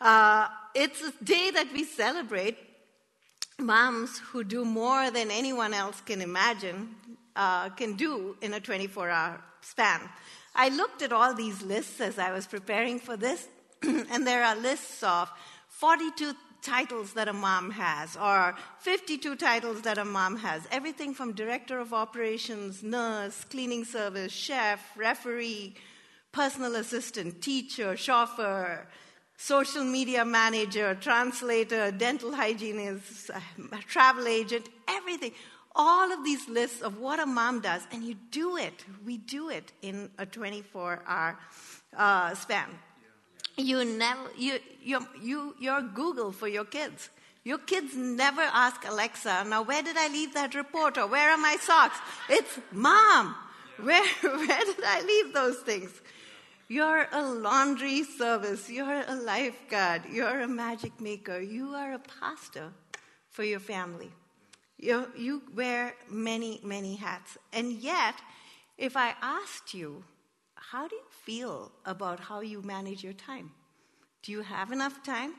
[0.00, 2.56] Uh, it's a day that we celebrate
[3.58, 6.94] moms who do more than anyone else can imagine,
[7.36, 10.00] uh, can do in a 24 hour span.
[10.54, 13.46] I looked at all these lists as I was preparing for this,
[13.82, 15.30] and there are lists of
[15.68, 16.32] 42
[16.62, 20.66] titles that a mom has, or 52 titles that a mom has.
[20.70, 25.74] Everything from director of operations, nurse, cleaning service, chef, referee,
[26.32, 28.86] personal assistant, teacher, chauffeur,
[29.40, 33.30] social media manager, translator, dental hygienist,
[33.88, 35.32] travel agent, everything.
[35.74, 38.84] All of these lists of what a mom does, and you do it.
[39.04, 41.38] We do it in a 24 hour
[41.96, 42.68] uh, span.
[43.56, 47.08] You never, you, you, you, you're Google for your kids.
[47.42, 51.38] Your kids never ask Alexa, now where did I leave that report or where are
[51.38, 51.96] my socks?
[52.28, 53.34] It's mom.
[53.80, 55.90] Where, where did I leave those things?
[56.70, 58.70] You're a laundry service.
[58.70, 60.02] You're a lifeguard.
[60.08, 61.40] You're a magic maker.
[61.40, 62.70] You are a pastor
[63.28, 64.12] for your family.
[64.78, 67.36] You, you wear many, many hats.
[67.52, 68.14] And yet,
[68.78, 70.04] if I asked you,
[70.54, 73.50] how do you feel about how you manage your time?
[74.22, 75.34] Do you have enough time?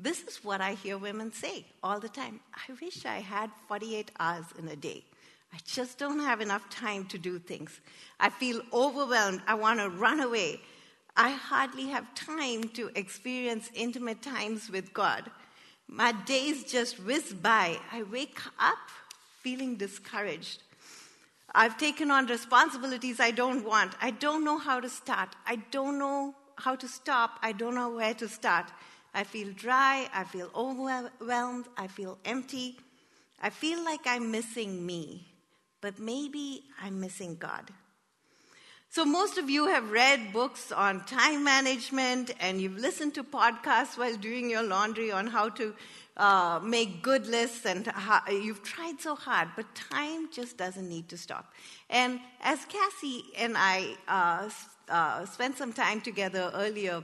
[0.00, 2.40] This is what I hear women say all the time.
[2.54, 5.04] I wish I had 48 hours in a day.
[5.54, 7.80] I just don't have enough time to do things.
[8.18, 9.42] I feel overwhelmed.
[9.46, 10.60] I want to run away.
[11.16, 15.30] I hardly have time to experience intimate times with God.
[15.88, 17.78] My days just whiz by.
[17.92, 18.78] I wake up
[19.42, 20.62] feeling discouraged.
[21.54, 23.94] I've taken on responsibilities I don't want.
[24.00, 25.36] I don't know how to start.
[25.46, 27.38] I don't know how to stop.
[27.42, 28.66] I don't know where to start.
[29.12, 30.08] I feel dry.
[30.14, 31.66] I feel overwhelmed.
[31.76, 32.78] I feel empty.
[33.42, 35.26] I feel like I'm missing me,
[35.82, 37.70] but maybe I'm missing God.
[38.88, 43.98] So, most of you have read books on time management and you've listened to podcasts
[43.98, 45.74] while doing your laundry on how to
[46.16, 51.08] uh, make good lists, and how, you've tried so hard, but time just doesn't need
[51.08, 51.52] to stop.
[51.88, 54.50] And as Cassie and I uh,
[54.90, 57.02] uh, spent some time together earlier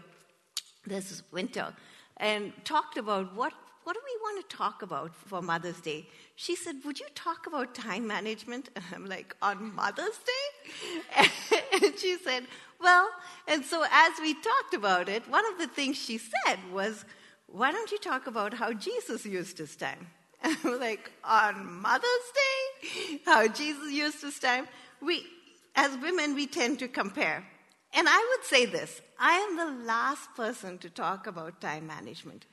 [0.86, 1.72] this winter
[2.18, 3.52] and talked about what
[3.84, 6.06] what do we want to talk about for Mother's Day?
[6.40, 8.68] She said, Would you talk about time management?
[8.76, 11.26] And I'm like, On Mother's Day?
[11.82, 12.44] and she said,
[12.80, 13.10] Well,
[13.48, 17.04] and so as we talked about it, one of the things she said was,
[17.48, 20.06] Why don't you talk about how Jesus used his time?
[20.44, 23.20] And I'm like, On Mother's Day?
[23.24, 24.68] How Jesus used his time?
[25.00, 25.26] We,
[25.74, 27.44] as women, we tend to compare.
[27.92, 32.46] And I would say this I am the last person to talk about time management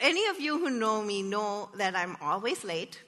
[0.00, 3.02] any of you who know me know that I'm always late.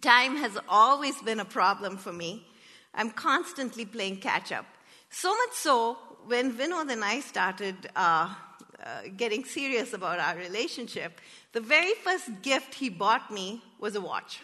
[0.00, 2.46] Time has always been a problem for me.
[2.94, 4.66] I'm constantly playing catch up.
[5.10, 5.96] So much so,
[6.26, 8.34] when Vinod and I started uh,
[8.82, 11.20] uh, getting serious about our relationship,
[11.52, 14.40] the very first gift he bought me was a watch.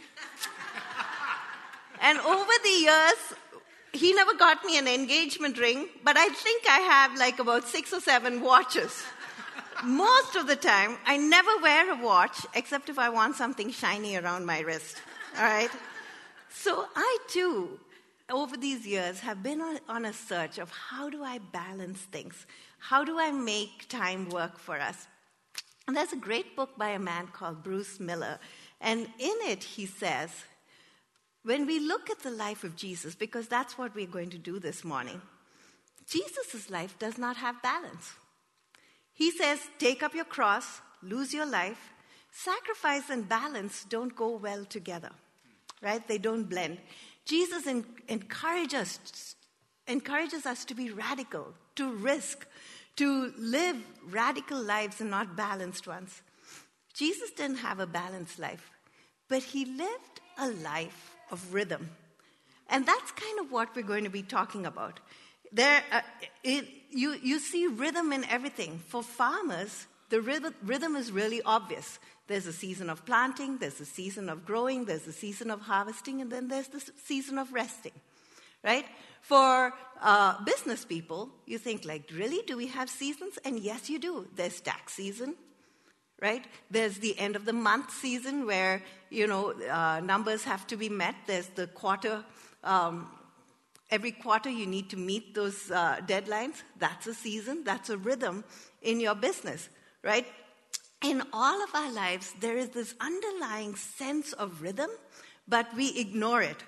[2.01, 3.35] and over the years,
[3.93, 7.93] he never got me an engagement ring, but I think I have like about six
[7.93, 9.03] or seven watches
[9.85, 14.17] most of the time, I never wear a watch except if I want something shiny
[14.17, 15.01] around my wrist.
[15.37, 15.71] All right?
[16.51, 17.79] So I too,
[18.31, 22.47] over these years, have been on, a search of how do I balance things?
[22.79, 25.07] How do I make time work for us?
[25.87, 28.39] And there's a great book by a man called Bruce Miller.
[28.81, 30.31] And in it, he says,
[31.43, 34.59] when we look at the life of Jesus, because that's what we're going to do
[34.59, 35.21] this morning,
[36.07, 38.15] Jesus' life does not have balance.
[39.13, 41.93] He says, Take up your cross, lose your life.
[42.33, 45.11] Sacrifice and balance don't go well together,
[45.83, 46.07] right?
[46.07, 46.79] They don't blend.
[47.25, 49.37] Jesus in, encourage us,
[49.87, 52.47] encourages us to be radical, to risk,
[52.97, 53.77] to live
[54.11, 56.23] radical lives and not balanced ones.
[56.95, 58.71] Jesus didn't have a balanced life,
[59.29, 61.91] but he lived a life of rhythm.
[62.69, 65.01] And that's kind of what we're going to be talking about.
[65.53, 66.03] There, uh,
[66.45, 68.81] it, you, you see rhythm in everything.
[68.87, 71.99] For farmers, the rhythm, rhythm is really obvious.
[72.31, 76.21] There's a season of planting, there's a season of growing, there's a season of harvesting,
[76.21, 77.91] and then there's the season of resting,
[78.63, 78.85] right?
[79.21, 83.37] For uh, business people, you think like, really, do we have seasons?
[83.45, 84.29] And yes, you do.
[84.37, 85.35] There's tax season,
[86.23, 86.45] right?
[86.71, 88.81] There's the end of the month season where
[89.11, 91.17] you know uh, numbers have to be met.
[91.27, 92.25] There's the quarter
[92.63, 93.09] um,
[93.91, 96.63] Every quarter, you need to meet those uh, deadlines.
[96.79, 98.45] That's a season, that's a rhythm
[98.83, 99.69] in your business,
[100.05, 100.27] right?
[101.03, 104.91] In all of our lives, there is this underlying sense of rhythm,
[105.49, 106.59] but we ignore it.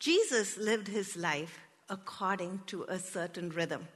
[0.00, 3.86] Jesus lived his life according to a certain rhythm.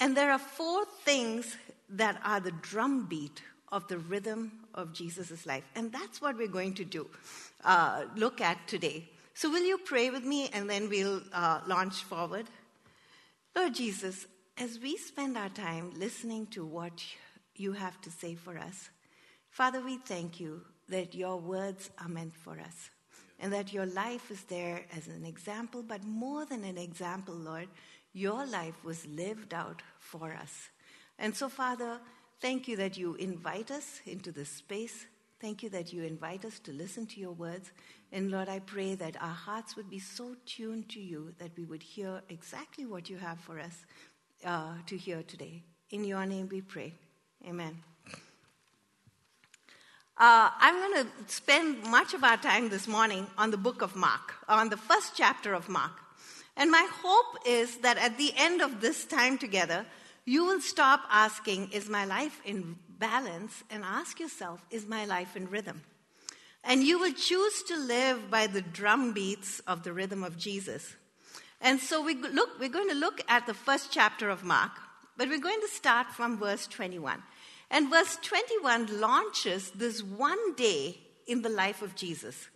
[0.00, 1.56] And there are four things
[1.88, 3.40] that are the drumbeat
[3.70, 5.64] of the rhythm of Jesus' life.
[5.76, 7.08] And that's what we're going to do,
[7.64, 9.08] uh, look at today.
[9.34, 12.46] So, will you pray with me and then we'll uh, launch forward?
[13.54, 14.26] Lord Jesus,
[14.58, 17.04] as we spend our time listening to what
[17.56, 18.90] you have to say for us,
[19.54, 22.90] Father, we thank you that your words are meant for us
[23.38, 27.68] and that your life is there as an example, but more than an example, Lord,
[28.12, 30.70] your life was lived out for us.
[31.20, 32.00] And so, Father,
[32.40, 35.06] thank you that you invite us into this space.
[35.40, 37.70] Thank you that you invite us to listen to your words.
[38.10, 41.64] And Lord, I pray that our hearts would be so tuned to you that we
[41.64, 43.86] would hear exactly what you have for us
[44.44, 45.62] uh, to hear today.
[45.90, 46.92] In your name we pray.
[47.46, 47.93] Amen.
[50.16, 53.96] Uh, I'm going to spend much of our time this morning on the book of
[53.96, 55.90] Mark, on the first chapter of Mark.
[56.56, 59.84] And my hope is that at the end of this time together,
[60.24, 63.64] you will stop asking, Is my life in balance?
[63.70, 65.82] and ask yourself, Is my life in rhythm?
[66.62, 70.94] And you will choose to live by the drum beats of the rhythm of Jesus.
[71.60, 74.70] And so we look, we're going to look at the first chapter of Mark,
[75.16, 77.20] but we're going to start from verse 21.
[77.74, 82.46] And verse 21 launches this one day in the life of Jesus.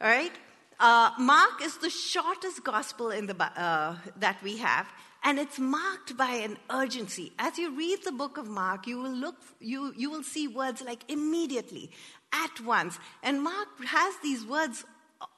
[0.00, 0.30] All right?
[0.78, 4.86] Uh, Mark is the shortest gospel in the, uh, that we have,
[5.24, 7.32] and it's marked by an urgency.
[7.40, 10.80] As you read the book of Mark, you will look, you, you will see words
[10.80, 11.90] like immediately,
[12.32, 13.00] at once.
[13.24, 14.84] And Mark has these words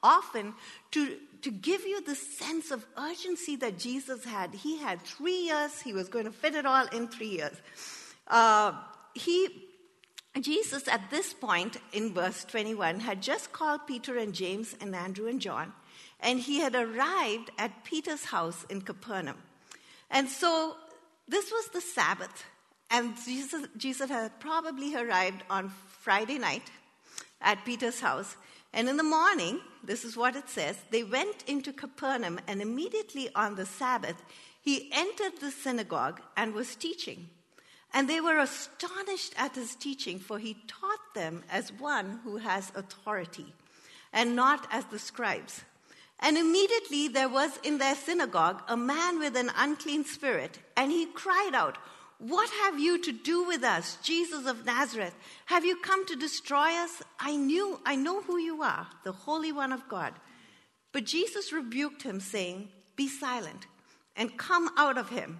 [0.03, 0.53] often
[0.91, 4.53] to, to give you the sense of urgency that Jesus had.
[4.53, 7.55] He had three years, he was going to fit it all in three years.
[8.27, 8.73] Uh,
[9.15, 9.47] he,
[10.39, 15.27] Jesus, at this point in verse 21, had just called Peter and James and Andrew
[15.27, 15.73] and John,
[16.19, 19.37] and he had arrived at Peter's house in Capernaum.
[20.11, 20.75] And so
[21.27, 22.45] this was the Sabbath,
[22.91, 25.71] and Jesus, Jesus had probably arrived on
[26.01, 26.69] Friday night
[27.41, 28.37] at Peter's house.
[28.73, 33.29] And in the morning, this is what it says they went into Capernaum, and immediately
[33.33, 34.21] on the Sabbath,
[34.61, 37.29] he entered the synagogue and was teaching.
[37.95, 42.71] And they were astonished at his teaching, for he taught them as one who has
[42.75, 43.53] authority,
[44.13, 45.61] and not as the scribes.
[46.19, 51.07] And immediately there was in their synagogue a man with an unclean spirit, and he
[51.07, 51.77] cried out,
[52.17, 55.13] what have you to do with us, Jesus of Nazareth?
[55.47, 57.03] Have you come to destroy us?
[57.19, 60.13] I knew, I know who you are, the Holy One of God.
[60.93, 63.67] But Jesus rebuked him, saying, Be silent
[64.15, 65.39] and come out of him.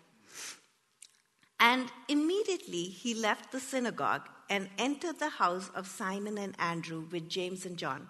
[1.61, 7.29] And immediately he left the synagogue and entered the house of Simon and Andrew with
[7.29, 8.07] James and John.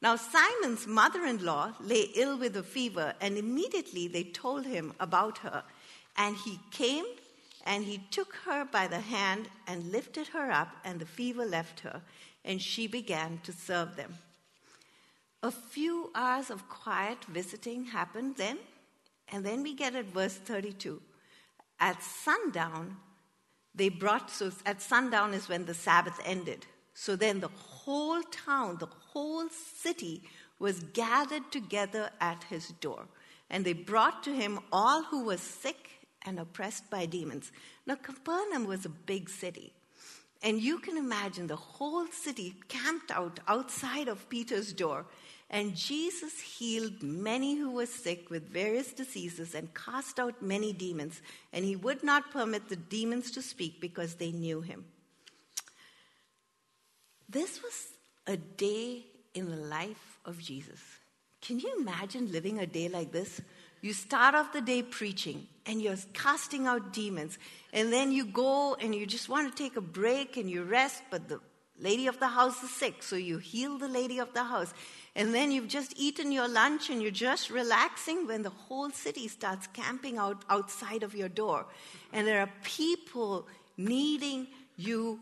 [0.00, 4.94] Now, Simon's mother in law lay ill with a fever, and immediately they told him
[4.98, 5.62] about her.
[6.16, 7.04] And he came
[7.66, 11.80] and he took her by the hand and lifted her up, and the fever left
[11.80, 12.00] her,
[12.44, 14.16] and she began to serve them.
[15.42, 18.58] A few hours of quiet visiting happened then,
[19.32, 21.02] and then we get at verse 32.
[21.78, 22.96] At sundown,
[23.74, 26.66] they brought, so at sundown is when the Sabbath ended.
[26.94, 30.22] So then the whole town, the whole city
[30.58, 33.06] was gathered together at his door.
[33.50, 35.90] And they brought to him all who were sick
[36.24, 37.52] and oppressed by demons.
[37.86, 39.72] Now, Capernaum was a big city.
[40.42, 45.06] And you can imagine the whole city camped out outside of Peter's door.
[45.48, 51.22] And Jesus healed many who were sick with various diseases and cast out many demons.
[51.52, 54.84] And he would not permit the demons to speak because they knew him.
[57.28, 57.88] This was
[58.26, 60.80] a day in the life of Jesus.
[61.40, 63.40] Can you imagine living a day like this?
[63.82, 67.38] You start off the day preaching and you're casting out demons,
[67.72, 71.02] and then you go and you just want to take a break and you rest,
[71.10, 71.40] but the
[71.78, 74.72] lady of the house is sick, so you heal the lady of the house.
[75.16, 79.28] And then you've just eaten your lunch and you're just relaxing when the whole city
[79.28, 81.66] starts camping out outside of your door.
[82.12, 84.46] And there are people needing
[84.76, 85.20] you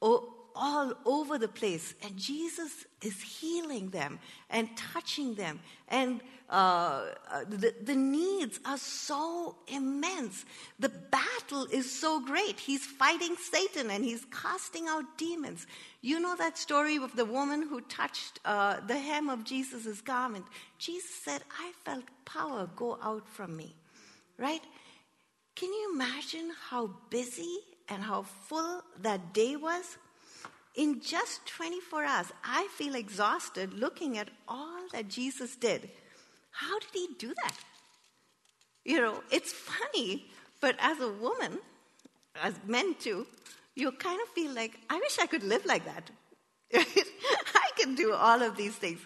[0.00, 4.18] all over the place, and Jesus is healing them
[4.50, 5.60] and touching them.
[5.88, 10.44] And uh, uh, the, the needs are so immense.
[10.78, 12.60] The battle is so great.
[12.60, 15.66] He's fighting Satan and he's casting out demons.
[16.06, 20.44] You know that story of the woman who touched uh, the hem of Jesus' garment?
[20.78, 23.74] Jesus said, I felt power go out from me,
[24.38, 24.60] right?
[25.56, 27.58] Can you imagine how busy
[27.88, 29.98] and how full that day was?
[30.76, 35.90] In just 24 hours, I feel exhausted looking at all that Jesus did.
[36.52, 37.56] How did he do that?
[38.84, 40.26] You know, it's funny,
[40.60, 41.58] but as a woman,
[42.40, 43.26] as men too,
[43.76, 46.10] you kind of feel like, I wish I could live like that.
[46.74, 48.98] I can do all of these things.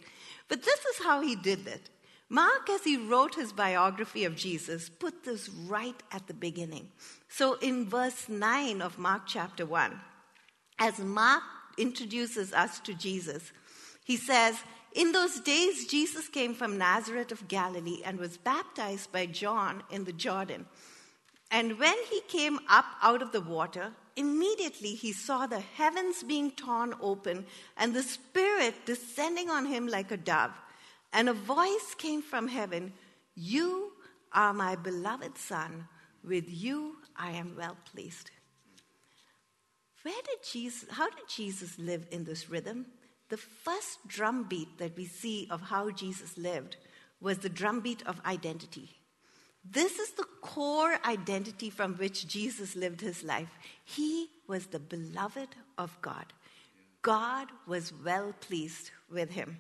[0.49, 1.91] But this is how he did it.
[2.29, 6.89] Mark, as he wrote his biography of Jesus, put this right at the beginning.
[7.29, 10.01] So in verse 9 of Mark chapter 1,
[10.79, 11.43] as Mark
[11.77, 13.53] introduces us to Jesus,
[14.05, 14.57] he says,
[14.95, 20.05] In those days, Jesus came from Nazareth of Galilee and was baptized by John in
[20.05, 20.67] the Jordan.
[21.51, 26.53] And when he came up out of the water, immediately he saw the heavens being
[26.53, 27.45] torn open
[27.77, 30.53] and the Spirit descending on him like a dove.
[31.13, 32.93] And a voice came from heaven
[33.35, 33.93] You
[34.33, 35.89] are my beloved Son,
[36.23, 38.31] with you I am well pleased.
[40.03, 42.87] Where did Jesus, how did Jesus live in this rhythm?
[43.29, 46.77] The first drumbeat that we see of how Jesus lived
[47.21, 49.00] was the drumbeat of identity.
[49.65, 53.51] This is the core identity from which Jesus lived his life.
[53.85, 56.33] He was the beloved of God.
[57.03, 59.59] God was well pleased with him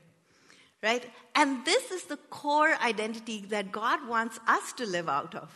[0.83, 1.05] right?
[1.35, 5.51] And this is the core identity that God wants us to live out of.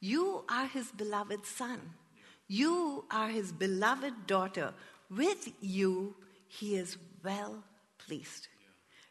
[0.00, 1.80] You are his beloved son.
[2.48, 4.74] You are his beloved daughter.
[5.10, 6.16] With you,
[6.48, 7.62] he is well
[7.98, 8.48] pleased.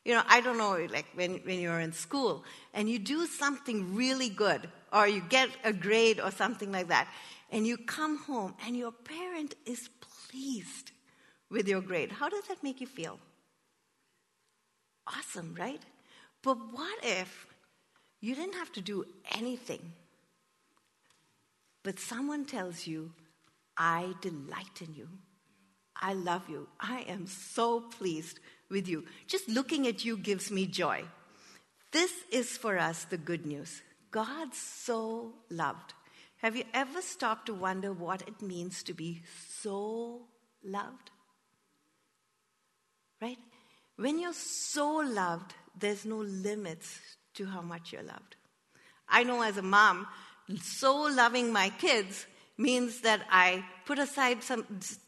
[0.03, 2.43] You know, I don't know, like when, when you're in school
[2.73, 7.07] and you do something really good, or you get a grade or something like that,
[7.51, 9.89] and you come home and your parent is
[10.29, 10.91] pleased
[11.49, 12.11] with your grade.
[12.11, 13.19] How does that make you feel?
[15.07, 15.81] Awesome, right?
[16.41, 17.47] But what if
[18.21, 19.93] you didn't have to do anything,
[21.83, 23.11] but someone tells you,
[23.77, 25.07] I delight in you.
[25.95, 26.67] I love you.
[26.79, 28.39] I am so pleased
[28.71, 29.05] with you.
[29.27, 31.03] Just looking at you gives me joy.
[31.91, 33.81] This is for us the good news.
[34.11, 35.93] God so loved.
[36.37, 39.21] Have you ever stopped to wonder what it means to be
[39.61, 40.23] so
[40.63, 41.11] loved?
[43.21, 43.37] Right?
[43.97, 46.99] When you're so loved, there's no limits
[47.35, 48.35] to how much you're loved.
[49.07, 50.07] I know as a mom,
[50.59, 52.25] so loving my kids
[52.61, 54.65] means that I put aside some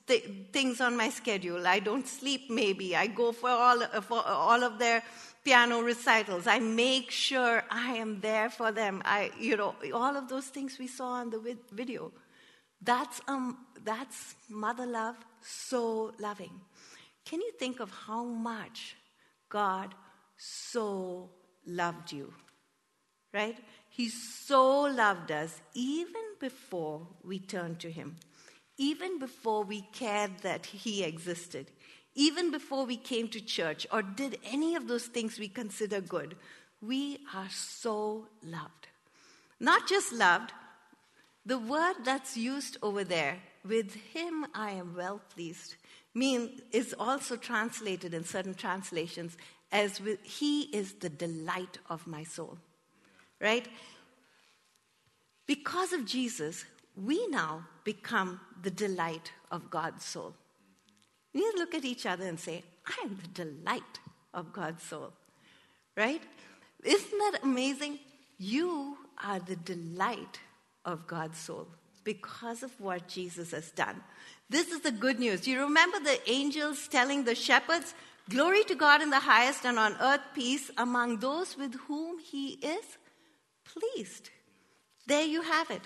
[0.07, 1.67] th- things on my schedule.
[1.67, 2.95] I don't sleep, maybe.
[2.95, 5.03] I go for all, for all of their
[5.43, 6.48] piano recitals.
[6.48, 9.01] I make sure I am there for them.
[9.05, 12.12] I, you know, all of those things we saw on the video.
[12.81, 16.60] That's, um, that's mother love, so loving.
[17.25, 18.95] Can you think of how much
[19.50, 19.93] God
[20.38, 21.29] so
[21.65, 22.33] loved you?
[23.33, 23.57] Right?
[23.95, 28.15] He so loved us even before we turned to Him,
[28.75, 31.67] even before we cared that He existed,
[32.15, 36.35] even before we came to church or did any of those things we consider good.
[36.81, 38.88] We are so loved.
[39.59, 40.53] Not just loved,
[41.45, 45.75] the word that's used over there, with Him I am well pleased,
[46.15, 49.38] mean is also translated in certain translations
[49.71, 52.57] as with, he is the delight of my soul
[53.43, 53.67] right?
[55.45, 60.33] Because of jesus we now become the delight of god's soul.
[61.33, 64.00] We need to look at each other and say i am the delight
[64.33, 65.13] of god's soul
[65.95, 66.21] right?
[66.83, 68.00] Isn't that amazing?
[68.38, 70.39] You are the delight
[70.85, 71.67] of god's soul
[72.03, 74.01] because of what jesus has done.
[74.50, 75.47] This is the good news.
[75.47, 77.93] You remember the angels telling the shepherds,
[78.29, 82.53] Glory to God in the highest, and on earth peace among those with whom He
[82.53, 82.97] is
[83.77, 84.29] pleased.
[85.07, 85.81] There you have it.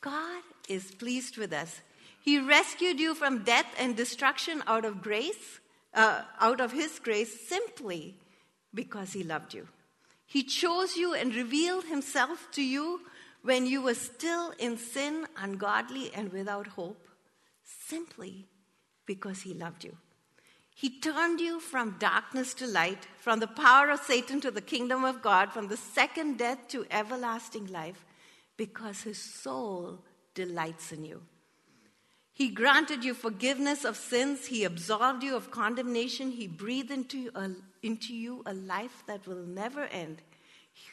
[0.00, 1.80] God is pleased with us.
[2.22, 5.60] He rescued you from death and destruction out of grace,
[5.94, 8.14] uh, out of His grace, simply
[8.72, 9.68] because He loved you.
[10.26, 13.00] He chose you and revealed Himself to you
[13.42, 17.08] when you were still in sin, ungodly, and without hope
[17.64, 18.46] simply
[19.04, 19.96] because He loved you.
[20.82, 25.04] He turned you from darkness to light, from the power of Satan to the kingdom
[25.04, 28.04] of God, from the second death to everlasting life,
[28.56, 30.00] because His soul
[30.34, 31.22] delights in you.
[32.32, 34.46] He granted you forgiveness of sins.
[34.46, 36.32] He absolved you of condemnation.
[36.32, 37.50] He breathed into you, a,
[37.84, 40.20] into you a life that will never end.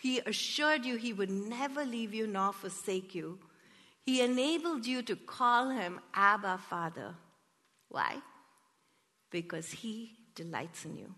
[0.03, 3.39] He assured you He would never leave you nor forsake you.
[4.05, 7.15] He enabled you to call Him Abba Father.
[7.88, 8.17] Why?
[9.31, 11.13] Because He delights in you.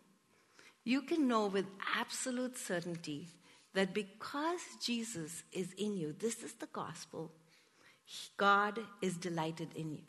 [0.84, 1.65] You can know with
[1.96, 3.27] absolute certainty
[3.74, 7.32] that because Jesus is in you, this is the gospel,
[8.38, 10.01] God is delighted in you.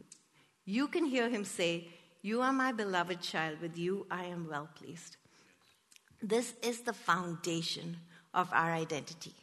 [0.65, 1.89] You can hear him say,
[2.23, 5.17] You are my beloved child, with you I am well pleased.
[6.21, 7.97] This is the foundation
[8.33, 9.35] of our identity.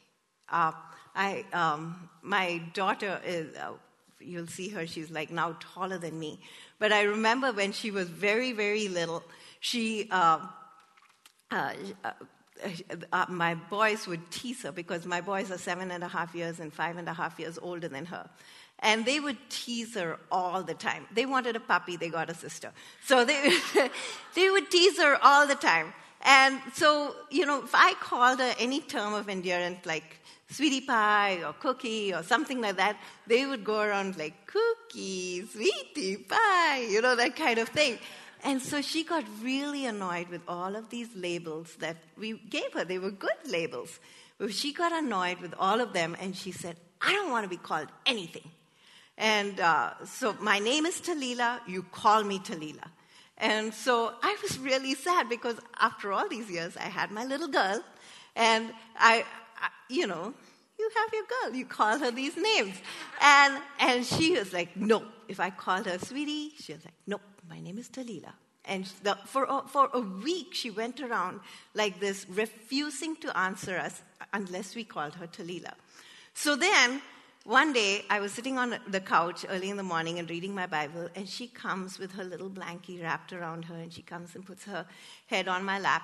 [0.50, 0.72] Uh,
[1.16, 3.74] I, um, my daughter is, uh,
[4.20, 6.40] you'll see her, she's like now taller than me.
[6.80, 9.24] But I remember when she was very, very little,
[9.60, 10.40] she, uh,
[11.52, 12.12] uh, uh,
[13.12, 16.60] uh, my boys would tease her because my boys are seven and a half years
[16.60, 18.30] and five and a half years older than her.
[18.80, 21.06] And they would tease her all the time.
[21.14, 22.72] They wanted a puppy, they got a sister.
[23.06, 23.52] So they,
[24.36, 25.94] they would tease her all the time.
[26.22, 30.19] And so, you know, if I called her any term of endearment like
[30.50, 36.18] sweetie pie or cookie or something like that, they would go around like cookie, sweetie
[36.18, 38.00] pie, you know, that kind of thing.
[38.44, 42.86] And so she got really annoyed with all of these labels that we gave her.
[42.86, 44.00] They were good labels.
[44.38, 47.50] But she got annoyed with all of them and she said, I don't want to
[47.50, 48.50] be called anything.
[49.18, 52.88] And uh, so my name is Talila, you call me Talila.
[53.38, 57.48] And so I was really sad because after all these years, I had my little
[57.48, 57.82] girl,
[58.36, 59.26] and I,
[59.90, 60.34] you know,
[60.78, 62.76] you have your girl, you call her these names.
[63.22, 65.04] And, and she was like, no.
[65.28, 68.34] If I called her sweetie, she was like, nope, my name is Talila.
[68.66, 71.40] And the, for, a, for a week, she went around
[71.74, 74.02] like this, refusing to answer us
[74.34, 75.74] unless we called her Talila.
[76.34, 77.02] So then,
[77.46, 80.68] one day, I was sitting on the couch early in the morning and reading my
[80.68, 84.46] Bible, and she comes with her little blankie wrapped around her, and she comes and
[84.46, 84.86] puts her
[85.28, 86.04] head on my lap,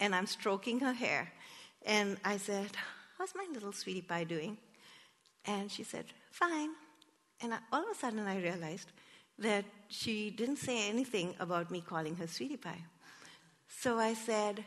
[0.00, 1.32] and I'm stroking her hair.
[1.84, 2.70] And I said,
[3.18, 4.56] How's my little sweetie pie doing?
[5.44, 6.70] And she said, Fine.
[7.40, 8.92] And I, all of a sudden, I realized
[9.38, 12.84] that she didn't say anything about me calling her sweetie pie.
[13.68, 14.64] So I said,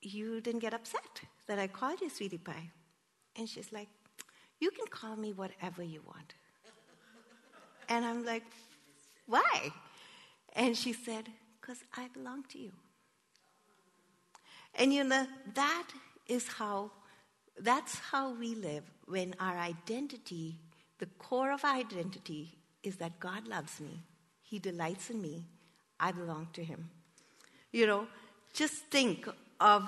[0.00, 2.70] You didn't get upset that I called you sweetie pie.
[3.36, 3.88] And she's like,
[4.60, 6.34] You can call me whatever you want.
[7.88, 8.44] And I'm like,
[9.26, 9.70] Why?
[10.54, 11.28] And she said,
[11.60, 12.72] Because I belong to you.
[14.76, 15.88] And you know, that
[16.28, 16.90] is how,
[17.58, 20.56] that's how we live when our identity,
[20.98, 24.02] the core of our identity, is that God loves me.
[24.42, 25.44] He delights in me.
[25.98, 26.90] I belong to Him.
[27.72, 28.06] You know,
[28.52, 29.26] just think
[29.60, 29.84] of,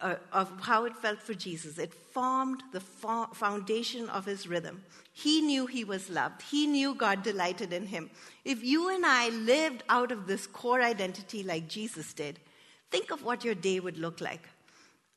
[0.00, 1.78] uh, of how it felt for Jesus.
[1.78, 4.82] It formed the fo- foundation of His rhythm.
[5.12, 8.10] He knew He was loved, He knew God delighted in Him.
[8.44, 12.40] If you and I lived out of this core identity like Jesus did,
[12.90, 14.48] think of what your day would look like.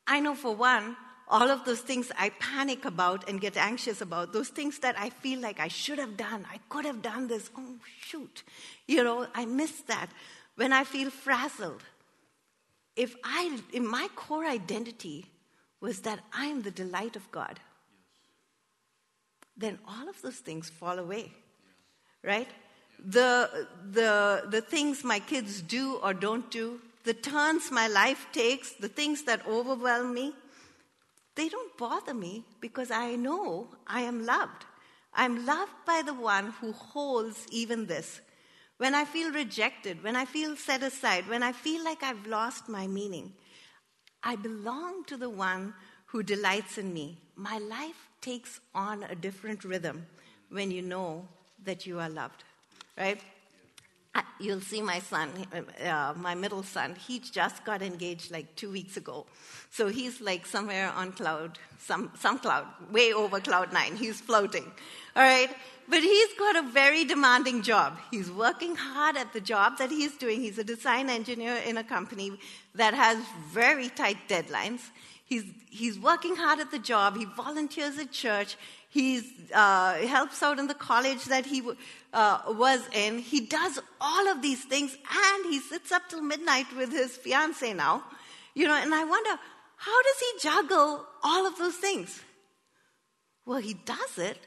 [0.06, 0.96] I know for one,
[1.28, 5.10] all of those things I panic about and get anxious about, those things that I
[5.10, 8.42] feel like I should have done, I could have done this, oh shoot,
[8.88, 10.08] you know, I miss that.
[10.56, 11.82] When I feel frazzled,
[12.96, 15.26] if I, in my core identity
[15.80, 17.60] was that I'm the delight of God,
[19.56, 21.32] then all of those things fall away,
[22.24, 22.48] right?
[22.98, 28.72] The, the, the things my kids do or don't do, the turns my life takes,
[28.72, 30.34] the things that overwhelm me,
[31.34, 34.66] they don't bother me because I know I am loved.
[35.14, 38.20] I'm loved by the one who holds even this.
[38.78, 42.68] When I feel rejected, when I feel set aside, when I feel like I've lost
[42.68, 43.32] my meaning,
[44.22, 45.74] I belong to the one
[46.06, 47.18] who delights in me.
[47.36, 50.06] My life takes on a different rhythm
[50.50, 51.26] when you know
[51.64, 52.44] that you are loved,
[52.98, 53.20] right?
[54.40, 55.28] You'll see my son,
[55.84, 59.26] uh, my middle son, he just got engaged like two weeks ago.
[59.70, 63.96] So he's like somewhere on cloud, some, some cloud, way over cloud nine.
[63.96, 64.64] He's floating.
[65.14, 65.50] All right?
[65.88, 67.98] But he's got a very demanding job.
[68.10, 70.40] He's working hard at the job that he's doing.
[70.40, 72.32] He's a design engineer in a company
[72.76, 73.18] that has
[73.50, 74.80] very tight deadlines.
[75.26, 77.16] He's, he's working hard at the job.
[77.16, 78.56] He volunteers at church.
[78.90, 79.22] He
[79.54, 81.62] uh, helps out in the college that he
[82.12, 83.18] uh, was in.
[83.18, 87.72] He does all of these things, and he sits up till midnight with his fiance
[87.72, 88.02] now.
[88.52, 89.30] You know, and I wonder,
[89.76, 92.20] how does he juggle all of those things?
[93.46, 94.38] Well, he does it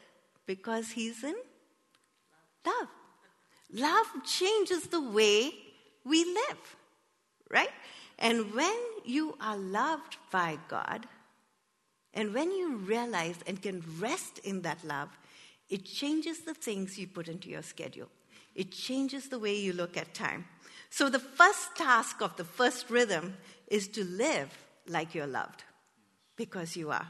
[0.45, 1.35] because he's in
[2.65, 2.89] love.
[3.71, 5.51] Love changes the way
[6.03, 6.75] we live,
[7.49, 7.71] right?
[8.19, 8.75] And when
[9.05, 11.07] you are loved by God,
[12.13, 15.09] and when you realize and can rest in that love,
[15.69, 18.09] It changes the things you put into your schedule.
[18.53, 20.45] It changes the way you look at time.
[20.89, 24.55] So, the first task of the first rhythm is to live
[24.87, 25.63] like you're loved
[26.35, 27.07] because you are.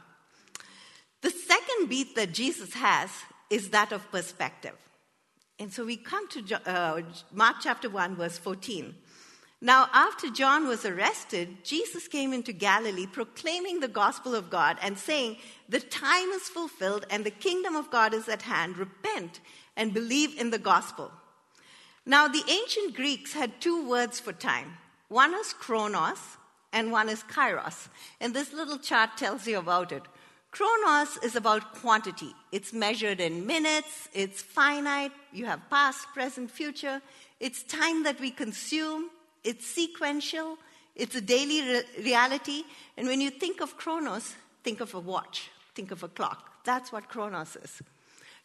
[1.22, 3.10] The second beat that Jesus has
[3.50, 4.78] is that of perspective.
[5.60, 8.96] And so we come to uh, Mark chapter 1, verse 14.
[9.63, 14.97] Now, after John was arrested, Jesus came into Galilee proclaiming the gospel of God and
[14.97, 15.38] saying,
[15.69, 18.78] The time is fulfilled and the kingdom of God is at hand.
[18.78, 19.39] Repent
[19.78, 21.12] and believe in the gospel.
[22.06, 24.73] Now, the ancient Greeks had two words for time
[25.08, 26.19] one is chronos
[26.73, 27.88] and one is kairos.
[28.19, 30.04] And this little chart tells you about it.
[30.52, 32.34] Chronos is about quantity.
[32.52, 37.02] It's measured in minutes, it's finite, you have past, present, future.
[37.39, 39.10] It's time that we consume,
[39.43, 40.58] it's sequential,
[40.95, 42.63] it's a daily re- reality.
[42.97, 46.63] And when you think of chronos, think of a watch, think of a clock.
[46.63, 47.82] That's what chronos is.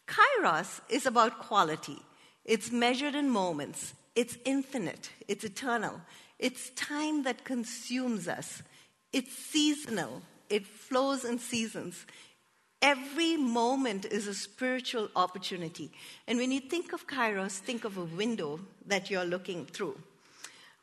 [0.07, 1.97] Kairos is about quality.
[2.43, 3.93] It's measured in moments.
[4.15, 5.11] It's infinite.
[5.27, 6.01] It's eternal.
[6.39, 8.63] It's time that consumes us.
[9.13, 10.21] It's seasonal.
[10.49, 12.05] It flows in seasons.
[12.81, 15.91] Every moment is a spiritual opportunity.
[16.27, 19.97] And when you think of Kairos, think of a window that you're looking through.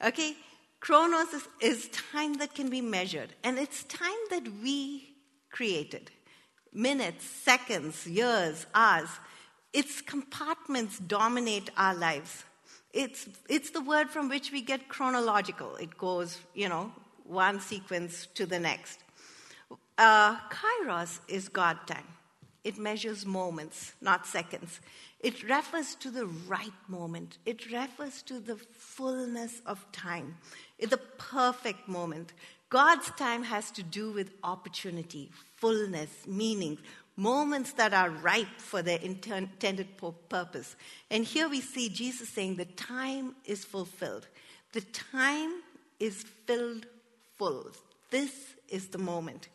[0.04, 0.36] Okay?
[0.80, 5.14] Chronos is, is time that can be measured, and it's time that we
[5.50, 6.10] created
[6.72, 9.08] minutes, seconds, years, hours.
[9.72, 12.44] Its compartments dominate our lives.
[12.92, 15.76] It's, it's the word from which we get chronological.
[15.76, 16.92] It goes, you know,
[17.24, 19.00] one sequence to the next.
[19.98, 22.06] Uh, kairos is God time.
[22.64, 24.80] It measures moments, not seconds.
[25.26, 27.38] It refers to the right moment.
[27.44, 30.36] It refers to the fullness of time,
[30.78, 32.32] It's the perfect moment.
[32.68, 36.78] God's time has to do with opportunity, fullness, meaning,
[37.16, 39.88] moments that are ripe for their intended
[40.28, 40.76] purpose.
[41.10, 44.28] And here we see Jesus saying, The time is fulfilled.
[44.74, 45.60] The time
[45.98, 46.86] is filled
[47.36, 47.72] full.
[48.10, 49.48] This is the moment.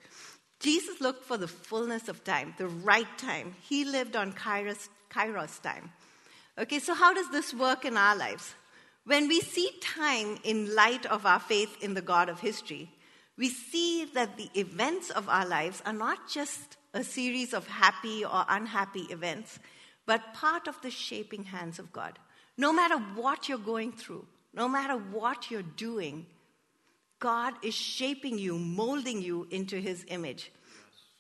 [0.60, 3.56] Jesus looked for the fullness of time, the right time.
[3.70, 5.91] He lived on Kairos, Kairos time.
[6.58, 8.56] Okay, so how does this work in our lives?
[9.06, 12.89] When we see time in light of our faith in the God of history,
[13.38, 18.24] we see that the events of our lives are not just a series of happy
[18.24, 19.60] or unhappy events,
[20.06, 22.19] but part of the shaping hands of God.
[22.58, 26.26] No matter what you're going through, no matter what you're doing,
[27.19, 30.52] God is shaping you, molding you into His image.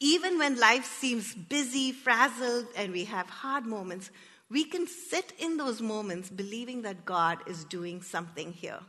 [0.03, 4.09] Even when life seems busy, frazzled, and we have hard moments,
[4.49, 8.79] we can sit in those moments believing that God is doing something here.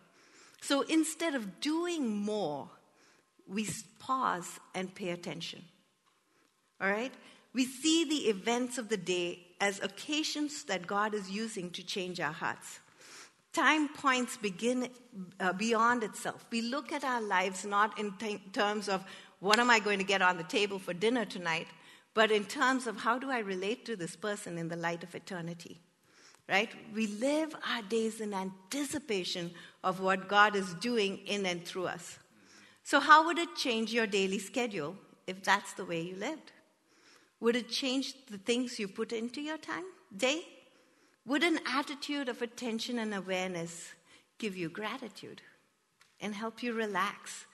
[0.63, 2.71] So instead of doing more,
[3.47, 5.63] we pause and pay attention.
[6.81, 7.13] All right?
[7.53, 12.21] We see the events of the day as occasions that God is using to change
[12.21, 12.81] our hearts.
[13.53, 14.89] Time points begin
[15.39, 16.47] uh, beyond itself.
[16.51, 18.15] We look at our lives not in
[18.53, 19.05] terms of
[19.43, 21.67] what am I going to get on the table for dinner tonight,
[22.15, 25.17] but in terms of how do I relate to this person in the light of
[25.17, 25.81] eternity.
[26.49, 26.71] Right?
[26.95, 29.51] We live our days in anticipation
[29.83, 32.19] of what God is doing in and through us.
[32.85, 36.53] So, how would it change your daily schedule if that's the way you lived?
[37.41, 39.85] Would it change the things you put into your time,
[40.17, 40.43] day?
[41.27, 43.93] Would an attitude of attention and awareness
[44.39, 45.43] give you gratitude
[46.21, 47.47] and help you relax?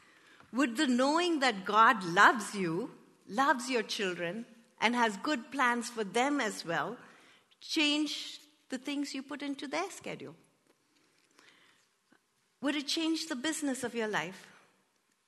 [0.52, 2.90] Would the knowing that God loves you,
[3.28, 4.46] loves your children,
[4.80, 6.96] and has good plans for them as well
[7.60, 10.34] change the things you put into their schedule?
[12.60, 14.46] Would it change the business of your life?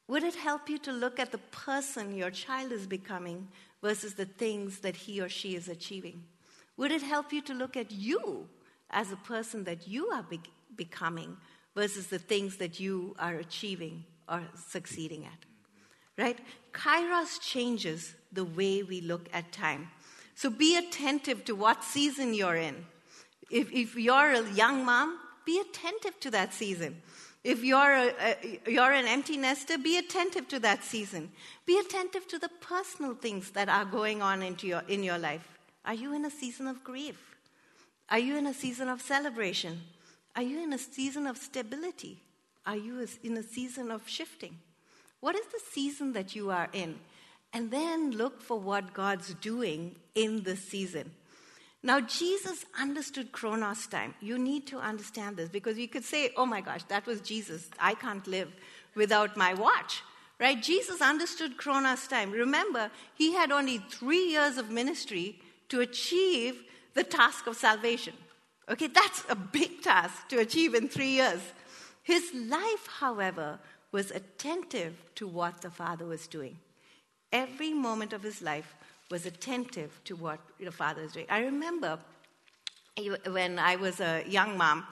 [0.08, 3.48] Would it help you to look at the person your child is becoming
[3.80, 6.24] versus the things that he or she is achieving?
[6.76, 8.48] Would it help you to look at you
[8.90, 10.40] as a person that you are be-
[10.74, 11.36] becoming
[11.76, 15.38] versus the things that you are achieving or succeeding at?
[16.16, 16.38] Right?
[16.72, 19.88] Kairos changes the way we look at time.
[20.34, 22.86] So be attentive to what season you're in.
[23.50, 27.02] If, if you're a young mom, be attentive to that season.
[27.42, 31.30] If you're, a, a, you're an empty nester, be attentive to that season.
[31.66, 35.46] Be attentive to the personal things that are going on into your, in your life.
[35.84, 37.36] Are you in a season of grief?
[38.10, 39.80] Are you in a season of celebration?
[40.36, 42.22] Are you in a season of stability?
[42.66, 44.58] Are you in a season of shifting?
[45.20, 46.98] What is the season that you are in?
[47.52, 51.10] And then look for what God's doing in this season.
[51.82, 54.14] Now, Jesus understood Chronos time.
[54.20, 57.68] You need to understand this because you could say, oh my gosh, that was Jesus.
[57.78, 58.52] I can't live
[58.94, 60.02] without my watch.
[60.38, 60.62] Right?
[60.62, 62.30] Jesus understood Chronos time.
[62.30, 65.38] Remember, he had only three years of ministry
[65.70, 66.62] to achieve
[66.94, 68.14] the task of salvation.
[68.68, 71.40] Okay, that's a big task to achieve in three years.
[72.10, 73.60] His life, however,
[73.92, 76.56] was attentive to what the Father was doing.
[77.30, 78.74] Every moment of his life
[79.12, 81.26] was attentive to what the Father was doing.
[81.30, 82.00] I remember
[83.30, 84.84] when I was a young mom,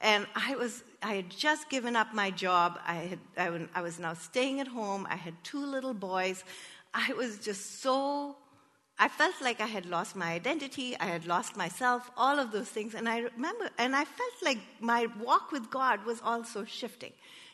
[0.00, 2.78] and I was I had just given up my job.
[2.86, 5.06] I had I, I was now staying at home.
[5.08, 6.44] I had two little boys.
[6.92, 8.36] I was just so
[8.98, 12.68] I felt like I had lost my identity, I had lost myself, all of those
[12.68, 12.94] things.
[12.94, 17.12] And I remember, and I felt like my walk with God was also shifting.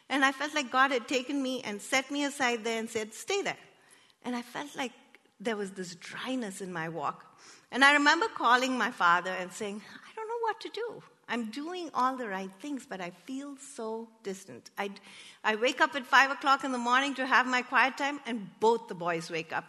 [0.09, 3.13] And I felt like God had taken me and set me aside there and said,
[3.13, 3.57] Stay there.
[4.25, 4.93] And I felt like
[5.41, 7.27] there was this dryness in my walk.
[7.73, 11.03] And I remember calling my father and saying, I don't know what to do.
[11.29, 14.71] I'm doing all the right things, but I feel so distant.
[14.77, 14.91] I,
[15.43, 18.49] I wake up at 5 o'clock in the morning to have my quiet time, and
[18.61, 19.65] both the boys wake up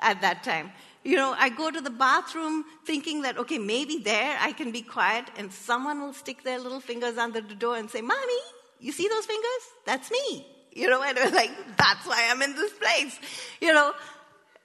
[0.00, 0.72] at that time.
[1.04, 4.82] You know, I go to the bathroom thinking that, okay, maybe there I can be
[4.82, 8.40] quiet, and someone will stick their little fingers under the door and say, Mommy,
[8.80, 9.62] you see those fingers?
[9.84, 10.46] That's me.
[10.72, 13.18] You know, and I was like, that's why I'm in this place.
[13.60, 13.92] You know,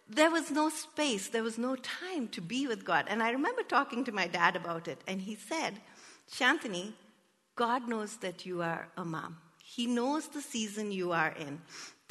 [0.09, 3.05] there was no space, there was no time to be with God.
[3.07, 5.79] And I remember talking to my dad about it, and he said,
[6.33, 6.93] Shanthini,
[7.55, 9.37] God knows that you are a mom.
[9.63, 11.61] He knows the season you are in.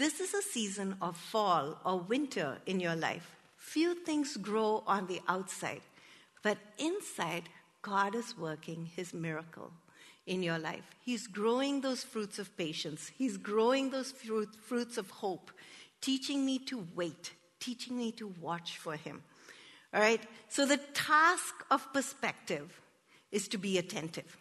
[0.00, 3.36] This is a season of fall or winter in your life.
[3.58, 5.82] Few things grow on the outside,
[6.42, 7.50] but inside,
[7.82, 9.70] God is working his miracle
[10.26, 10.86] in your life.
[11.04, 15.50] He's growing those fruits of patience, He's growing those fruit, fruits of hope,
[16.00, 19.22] teaching me to wait, teaching me to watch for Him.
[19.92, 20.22] All right?
[20.48, 22.80] So the task of perspective
[23.30, 24.38] is to be attentive.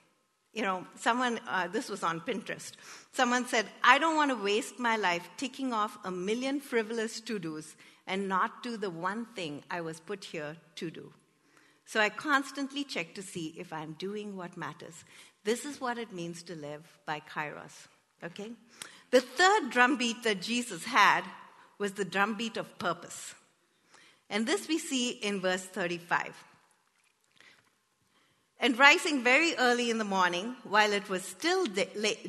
[0.54, 2.72] You know, someone, uh, this was on Pinterest.
[3.14, 7.38] Someone said, I don't want to waste my life ticking off a million frivolous to
[7.38, 7.76] dos
[8.08, 11.14] and not do the one thing I was put here to do.
[11.86, 15.04] So I constantly check to see if I'm doing what matters.
[15.44, 17.88] This is what it means to live by kairos.
[18.24, 18.52] Okay?
[19.12, 21.24] The third drumbeat that Jesus had
[21.78, 23.34] was the drumbeat of purpose.
[24.30, 26.36] And this we see in verse 35.
[28.60, 31.66] And rising very early in the morning, while it was still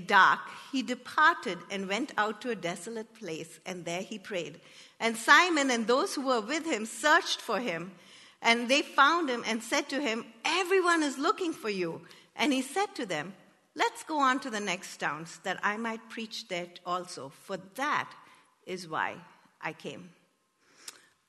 [0.07, 0.41] dark,
[0.71, 4.61] he departed and went out to a desolate place, and there he prayed.
[5.01, 7.91] And Simon and those who were with him searched for him,
[8.43, 12.03] and they found him and said to him, Everyone is looking for you.
[12.37, 13.35] And he said to them,
[13.75, 18.11] Let's go on to the next towns, that I might preach there also, for that
[18.67, 19.17] is why
[19.61, 20.11] I came.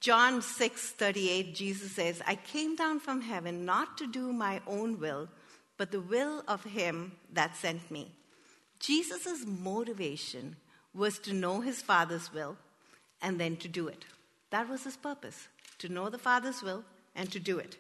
[0.02, 5.30] John 6:38 Jesus says, "I came down from heaven not to do my own will,
[5.78, 8.12] but the will of him that sent me."
[8.80, 10.58] Jesus' motivation
[10.94, 12.58] was to know his Father's will
[13.22, 14.06] and then to do it.
[14.50, 16.84] That was his purpose, to know the Father's will
[17.16, 17.78] and to do it.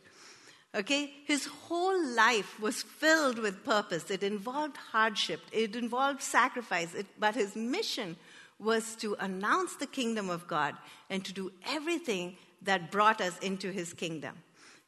[0.75, 1.23] Okay?
[1.25, 4.11] His whole life was filled with purpose.
[4.11, 8.15] It involved hardship, it involved sacrifice, it, but his mission
[8.61, 10.75] was to announce the kingdom of God
[11.09, 14.35] and to do everything that brought us into his kingdom.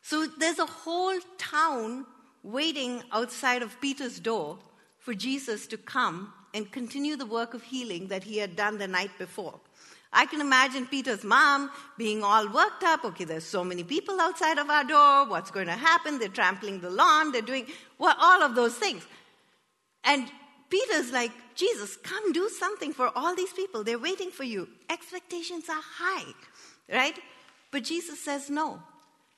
[0.02, 2.06] So there's a whole town
[2.44, 4.60] waiting outside of Peter's door
[5.00, 8.88] for Jesus to come and continue the work of healing that he had done the
[8.88, 9.60] night before.
[10.16, 13.04] I can imagine Peter's mom being all worked up.
[13.04, 15.28] Okay, there's so many people outside of our door.
[15.28, 16.20] What's going to happen?
[16.20, 17.32] They're trampling the lawn.
[17.32, 17.66] They're doing
[17.98, 19.04] well, all of those things.
[20.04, 20.28] And
[20.70, 23.84] Peter's like, Jesus, come do something for all these people.
[23.84, 24.68] They're waiting for you.
[24.90, 26.34] Expectations are high,
[26.92, 27.18] right?
[27.72, 28.82] But Jesus says no.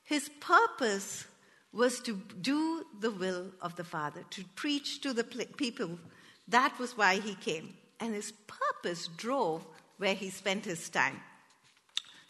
[0.04, 1.26] His purpose
[1.74, 6.00] was to do the will of the Father, to preach to the people.
[6.48, 7.74] That was why he came.
[8.00, 9.66] And his purpose drove
[9.98, 11.22] where he spent his time.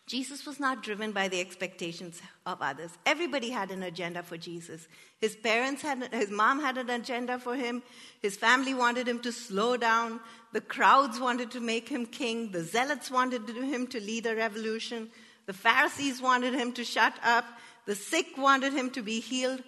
[0.07, 2.91] Jesus was not driven by the expectations of others.
[3.07, 4.87] Everybody had an agenda for Jesus.
[5.17, 7.81] His parents had, his mom had an agenda for him.
[8.21, 10.19] His family wanted him to slow down.
[10.53, 12.51] The crowds wanted to make him king.
[12.51, 15.09] The zealots wanted him to lead a revolution.
[15.47, 17.45] The Pharisees wanted him to shut up.
[17.87, 19.63] The sick wanted him to be healed.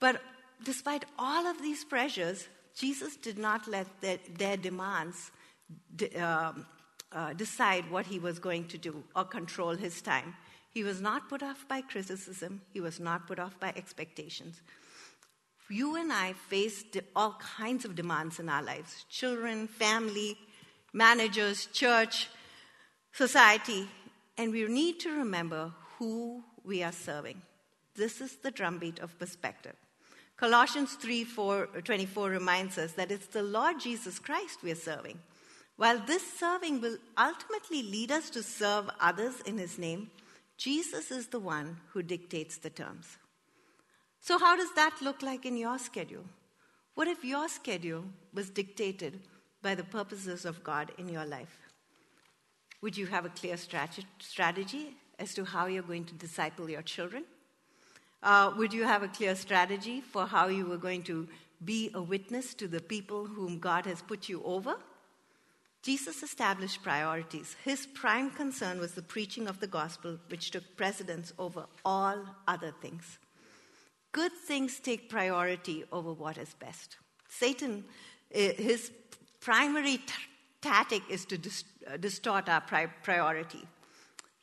[0.00, 0.20] But
[0.64, 5.30] despite all of these pressures, Jesus did not let their, their demands
[6.20, 6.66] um,
[7.12, 10.34] uh, decide what he was going to do or control his time.
[10.70, 14.60] He was not put off by criticism, he was not put off by expectations.
[15.70, 20.38] You and I face all kinds of demands in our lives children, family,
[20.92, 22.28] managers, church,
[23.12, 23.88] society,
[24.38, 27.42] and we need to remember who we are serving.
[27.96, 29.74] This is the drumbeat of perspective.
[30.36, 35.18] Colossians 3 4, 24 reminds us that it's the Lord Jesus Christ we are serving.
[35.78, 40.10] While this serving will ultimately lead us to serve others in His name,
[40.56, 43.16] Jesus is the one who dictates the terms.
[44.20, 46.24] So, how does that look like in your schedule?
[46.96, 48.02] What if your schedule
[48.34, 49.20] was dictated
[49.62, 51.56] by the purposes of God in your life?
[52.82, 57.22] Would you have a clear strategy as to how you're going to disciple your children?
[58.20, 61.28] Uh, would you have a clear strategy for how you were going to
[61.64, 64.74] be a witness to the people whom God has put you over?
[65.82, 67.56] Jesus established priorities.
[67.64, 72.74] His prime concern was the preaching of the gospel, which took precedence over all other
[72.82, 73.18] things.
[74.12, 76.96] Good things take priority over what is best.
[77.28, 77.84] Satan,
[78.32, 78.90] eh, his
[79.40, 80.14] primary t-
[80.60, 83.66] tactic is to dist- uh, distort our pri- priority.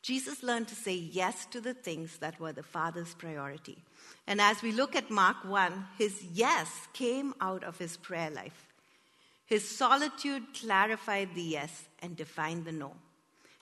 [0.02, 3.82] Jesus learned to say yes to the things that were the Father's priority.
[4.26, 8.65] And as we look at Mark 1, his yes came out of his prayer life.
[9.46, 12.94] His solitude clarified the yes and defined the no.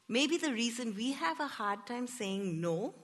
[0.08, 2.94] Maybe the reason we have a hard time saying no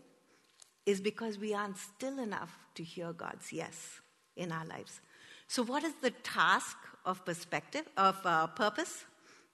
[0.87, 4.01] is because we aren't still enough to hear God's yes
[4.37, 5.01] in our lives.
[5.47, 9.05] So, what is the task of perspective, of uh, purpose?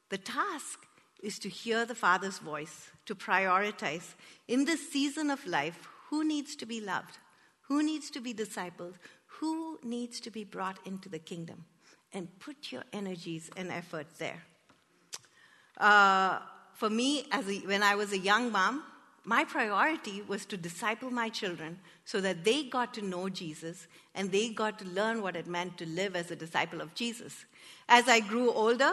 [0.08, 0.86] The task
[1.22, 4.14] is to hear the Father's voice, to prioritize
[4.46, 7.18] in this season of life who needs to be loved,
[7.62, 8.94] who needs to be discipled,
[9.26, 11.64] who needs to be brought into the kingdom,
[12.12, 14.42] and put your energies and effort there.
[15.78, 16.38] Uh,
[16.74, 18.82] for me, as a, when I was a young mom,
[19.24, 24.30] my priority was to disciple my children so that they got to know Jesus and
[24.30, 27.44] they got to learn what it meant to live as a disciple of Jesus.
[27.88, 28.92] As I grew older,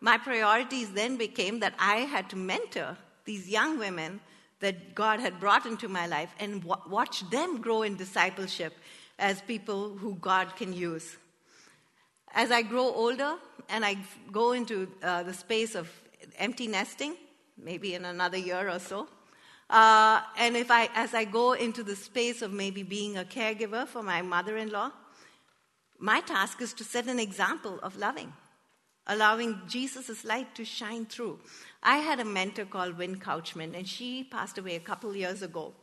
[0.00, 4.20] my priorities then became that I had to mentor these young women
[4.60, 8.74] that God had brought into my life and watch them grow in discipleship
[9.18, 11.16] as people who God can use.
[12.34, 13.36] As I grow older
[13.68, 13.96] and I
[14.30, 15.88] go into uh, the space of
[16.38, 17.16] empty nesting,
[17.56, 19.08] maybe in another year or so,
[19.70, 23.86] uh, and if I, as I go into the space of maybe being a caregiver
[23.86, 24.92] for my mother in law,
[25.98, 28.32] my task is to set an example of loving
[29.06, 31.40] allowing Jesus' light to shine through.
[31.82, 35.74] I had a mentor called Wynne Couchman, and she passed away a couple years ago.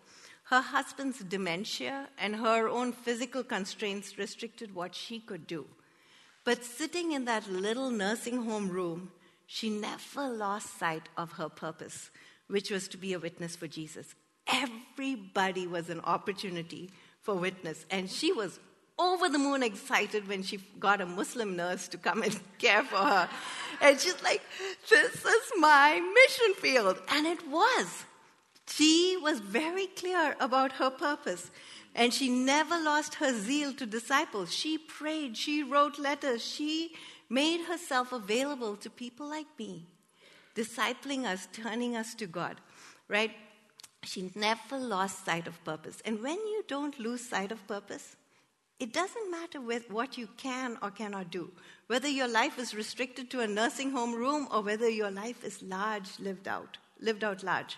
[0.43, 5.65] Her husband's dementia and her own physical constraints restricted what she could do.
[6.49, 9.11] But sitting in that little nursing home room,
[9.45, 12.09] she never lost sight of her purpose,
[12.47, 14.15] which was to be a witness for Jesus.
[14.51, 16.89] Everybody was an opportunity
[17.21, 18.59] for witness, and she was
[18.97, 22.97] over the moon excited when she got a Muslim nurse to come and care for
[22.97, 23.29] her.
[23.79, 24.41] And she's like,
[24.89, 26.99] This is my mission field.
[27.09, 28.05] And it was.
[28.65, 31.51] She was very clear about her purpose.
[31.99, 34.53] And she never lost her zeal to disciples.
[34.53, 36.93] She prayed, she wrote letters, she
[37.29, 39.85] made herself available to people like me,
[40.55, 42.55] discipling us, turning us to God,
[43.09, 43.31] right?
[44.03, 46.01] She never lost sight of purpose.
[46.05, 48.15] And when you don't lose sight of purpose,
[48.79, 51.51] it doesn't matter what you can or cannot do,
[51.87, 55.61] whether your life is restricted to a nursing home room or whether your life is
[55.61, 57.77] large, lived out, lived out large,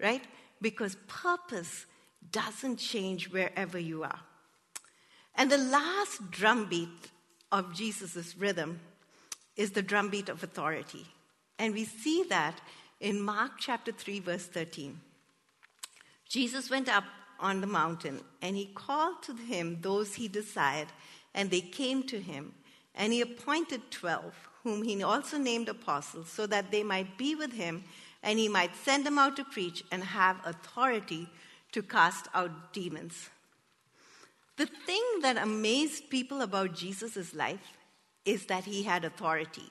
[0.00, 0.22] right?
[0.60, 1.86] Because purpose
[2.30, 4.20] doesn't change wherever you are.
[5.34, 7.10] And the last drumbeat
[7.50, 8.80] of Jesus' rhythm
[9.56, 11.06] is the drumbeat of authority.
[11.58, 12.60] And we see that
[13.00, 15.00] in Mark chapter 3, verse 13.
[16.28, 17.04] Jesus went up
[17.38, 20.88] on the mountain, and he called to him those he desired,
[21.34, 22.54] and they came to him.
[22.94, 27.52] And he appointed twelve, whom he also named apostles, so that they might be with
[27.52, 27.84] him,
[28.22, 31.28] and he might send them out to preach and have authority
[31.72, 33.30] to cast out demons.
[34.56, 37.78] The thing that amazed people about Jesus' life
[38.24, 39.70] is that he had authority.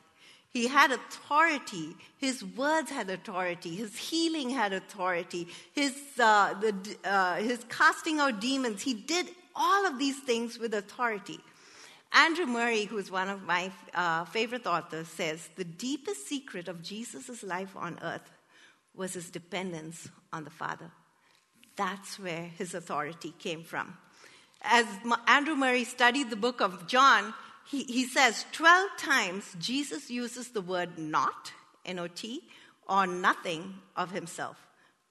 [0.50, 1.96] He had authority.
[2.18, 3.76] His words had authority.
[3.76, 5.48] His healing had authority.
[5.72, 8.82] His, uh, the, uh, his casting out demons.
[8.82, 11.40] He did all of these things with authority.
[12.12, 16.82] Andrew Murray, who is one of my uh, favorite authors, says the deepest secret of
[16.82, 18.30] Jesus' life on earth
[18.94, 20.92] was his dependence on the Father.
[21.82, 23.98] That's where his authority came from.
[24.62, 24.86] As
[25.26, 27.34] Andrew Murray studied the book of John,
[27.68, 31.52] he, he says 12 times Jesus uses the word not,
[31.84, 32.42] N O T,
[32.88, 34.58] or nothing of himself.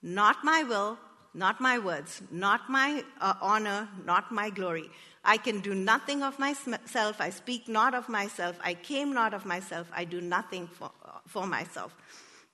[0.00, 0.96] Not my will,
[1.34, 4.88] not my words, not my uh, honor, not my glory.
[5.24, 7.20] I can do nothing of myself.
[7.20, 8.56] I speak not of myself.
[8.62, 9.90] I came not of myself.
[9.92, 10.92] I do nothing for,
[11.26, 11.96] for myself.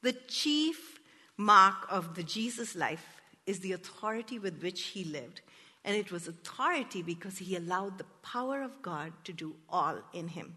[0.01, 1.01] The chief
[1.37, 3.16] mark of the Jesus life
[3.47, 5.41] is the authority with which he lived.
[5.85, 10.29] And it was authority because he allowed the power of God to do all in
[10.29, 10.57] him.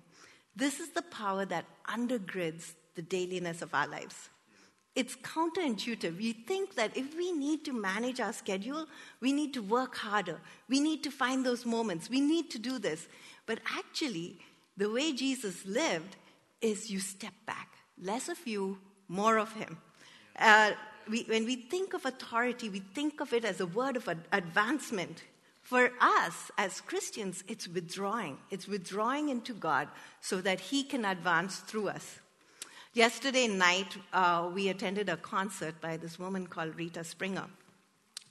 [0.55, 4.29] This is the power that undergirds the dailiness of our lives.
[4.95, 6.17] it's counterintuitive.
[6.17, 8.87] We think that if we need to manage our schedule,
[9.21, 10.39] we need to work harder.
[10.67, 12.09] We need to find those moments.
[12.09, 13.07] We need to do this.
[13.45, 14.39] But actually,
[14.75, 16.17] the way Jesus lived
[16.59, 17.69] is you step back.
[18.01, 19.77] Less of you, more of him.
[20.37, 20.71] Uh,
[21.09, 24.27] we, when we think of authority, we think of it as a word of ad-
[24.31, 25.23] advancement.
[25.61, 28.37] For us as Christians, it's withdrawing.
[28.49, 29.87] It's withdrawing into God
[30.21, 32.19] so that He can advance through us.
[32.93, 37.45] Yesterday night, uh, we attended a concert by this woman called Rita Springer.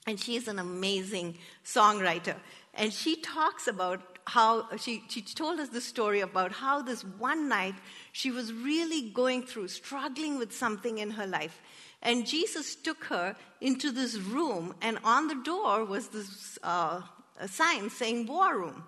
[0.06, 2.34] And she's an amazing songwriter.
[2.74, 7.48] And she talks about how, she, she told us the story about how this one
[7.48, 7.74] night
[8.12, 11.60] she was really going through, struggling with something in her life.
[12.02, 17.02] And Jesus took her into this room, and on the door was this uh,
[17.46, 18.84] sign saying war room.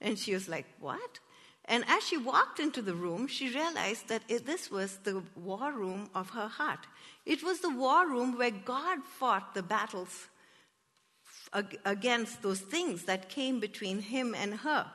[0.00, 1.20] And she was like, What?
[1.66, 5.72] And as she walked into the room, she realized that it, this was the war
[5.72, 6.86] room of her heart.
[7.24, 10.28] It was the war room where God fought the battles
[11.84, 14.90] against those things that came between him and her.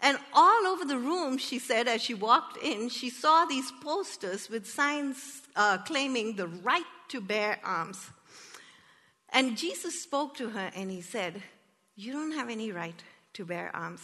[0.00, 4.50] And all over the room, she said, as she walked in, she saw these posters
[4.50, 8.10] with signs uh, claiming the right to bear arms.
[9.30, 11.42] And Jesus spoke to her and he said,
[11.96, 13.02] You don't have any right
[13.34, 14.02] to bear arms.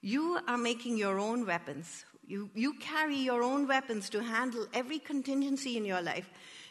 [0.00, 2.04] You are making your own weapons.
[2.26, 6.28] You, you carry your own weapons to handle every contingency in your life.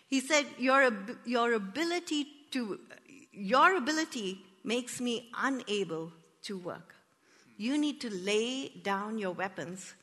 [0.08, 0.92] He said, Your,
[1.26, 2.80] your ability to,
[3.32, 6.12] your ability makes me unable
[6.44, 6.95] to work.
[7.58, 9.94] You need to lay down your weapons,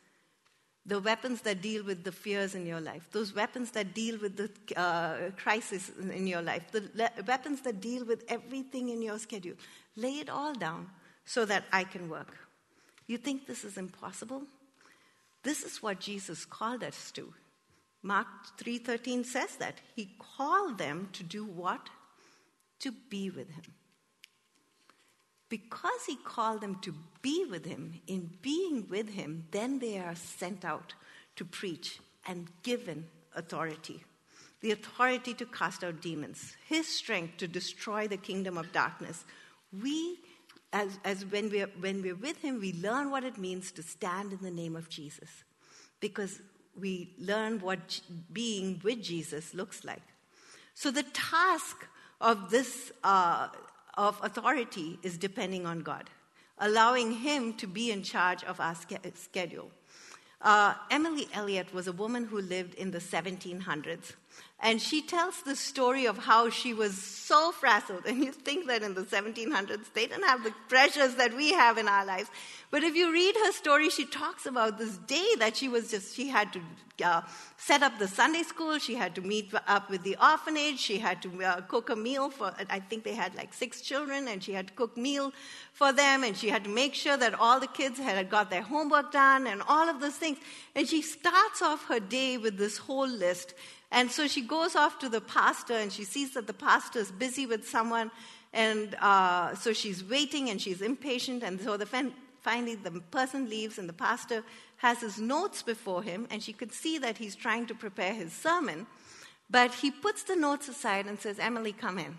[0.87, 4.37] the weapons that deal with the fears in your life, those weapons that deal with
[4.37, 4.51] the
[4.81, 9.55] uh, crisis in your life, the le- weapons that deal with everything in your schedule.
[9.97, 10.89] Lay it all down
[11.25, 12.37] so that I can work.
[13.07, 14.43] You think this is impossible?
[15.43, 17.35] This is what Jesus called us to.
[18.03, 18.27] Mark
[18.59, 21.91] 3:13 says that he called them to do what?
[22.81, 23.75] To be with him
[25.53, 30.15] because he called them to be with him, in being with him, then they are
[30.15, 30.95] sent out
[31.37, 34.03] to preach and given authority
[34.63, 39.25] the authority to cast out demons, his strength to destroy the kingdom of darkness.
[39.83, 40.21] We,
[40.73, 44.33] as, as when, we're, when we're with him, we learn what it means to stand
[44.33, 45.29] in the name of Jesus
[46.01, 46.41] because
[46.79, 48.01] we learn what
[48.33, 50.03] being with Jesus looks like.
[50.75, 51.85] So the task
[52.21, 53.49] of this uh,
[53.95, 56.11] of authority is depending on God,
[56.59, 58.75] allowing Him to be in charge of our
[59.15, 59.71] schedule.
[60.41, 64.15] Uh, Emily Elliott was a woman who lived in the 1700s.
[64.65, 68.05] And she tells the story of how she was so frazzled.
[68.07, 71.79] And you think that in the 1700s, they didn't have the pressures that we have
[71.79, 72.31] in our lives.
[72.71, 76.15] But if you read her story, she talks about this day that she was just,
[76.15, 76.61] she had to
[77.05, 77.23] uh,
[77.57, 81.21] set up the Sunday school, she had to meet up with the orphanage, she had
[81.23, 84.53] to uh, cook a meal for, I think they had like six children, and she
[84.53, 85.33] had to cook meal
[85.73, 88.63] for them, and she had to make sure that all the kids had got their
[88.63, 90.39] homework done, and all of those things.
[90.75, 93.55] And she starts off her day with this whole list.
[93.93, 97.13] And so she goes off to the pastor and she sees that the pastor is
[97.13, 98.11] busy with someone.
[98.55, 101.43] And uh, so she's waiting and she's impatient.
[101.43, 104.45] And so the fin- finally the person leaves and the pastor
[104.79, 106.27] has his notes before him.
[106.31, 108.87] And she could see that he's trying to prepare his sermon.
[109.51, 112.17] But he puts the notes aside and says, Emily, come in.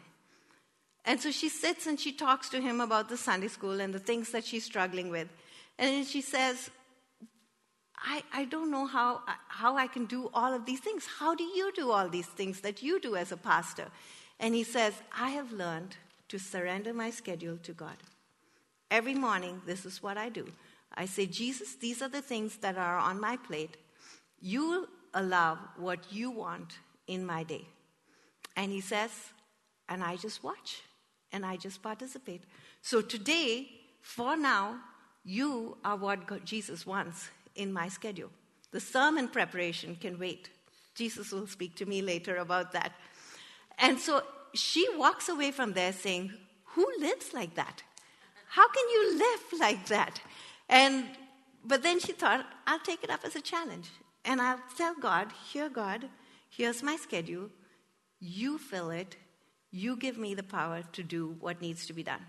[1.06, 4.00] And so she sits and she talks to him about the Sunday school and the
[4.00, 5.28] things that she's struggling with.
[5.80, 6.70] And she says,
[8.04, 11.08] I, I don't know how, how I can do all of these things.
[11.20, 13.88] How do you do all these things that you do as a pastor?
[14.40, 15.96] And he says, I have learned
[16.28, 17.96] to surrender my schedule to God.
[18.92, 20.52] Every morning, this is what I do.
[20.96, 23.78] I say, Jesus, these are the things that are on my plate.
[24.42, 26.78] You allow what you want
[27.08, 27.66] in my day.
[28.56, 29.12] And he says,
[29.88, 30.82] and I just watch
[31.32, 32.44] and I just participate.
[32.82, 33.68] So today,
[34.02, 34.80] for now,
[35.24, 38.30] you are what God, Jesus wants in my schedule.
[38.72, 40.50] The sermon preparation can wait.
[40.96, 42.94] Jesus will speak to me later about that.
[43.78, 44.24] And so
[44.54, 46.34] she walks away from there saying,
[46.76, 47.84] Who lives like that?
[48.50, 50.22] How can you live like that?
[50.70, 51.06] And
[51.66, 53.90] but then she thought, I'll take it up as a challenge.
[54.26, 56.10] And I'll tell God, here, God,
[56.50, 57.50] here's my schedule.
[58.20, 59.16] You fill it.
[59.72, 62.26] You give me the power to do what needs to be done.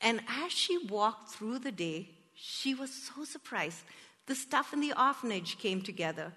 [0.00, 3.84] And as she walked through the day, she was so surprised
[4.26, 6.32] the stuff in the orphanage came together.